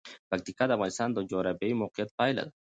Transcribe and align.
پکتیا 0.29 0.63
د 0.67 0.71
افغانستان 0.77 1.09
د 1.13 1.17
جغرافیایي 1.31 1.79
موقیعت 1.81 2.09
پایله 2.19 2.41
ده. 2.47 2.51